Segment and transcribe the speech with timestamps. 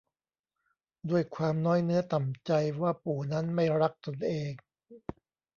[1.09, 2.51] ด้วยความน้อยเนื้อต่ำใจ
[2.81, 4.53] ว่าปู่นั้นไม่รักตนเอง